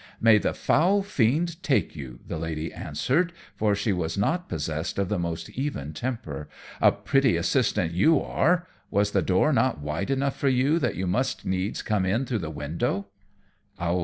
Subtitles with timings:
[0.19, 5.09] "May the foul fiend take you," the lady answered, for she was not possessed of
[5.09, 6.49] the most even temper,
[6.81, 8.65] "a pretty assistant you are.
[8.89, 12.39] Was the door not wide enough for you, that you must needs come in through
[12.39, 13.09] the window?"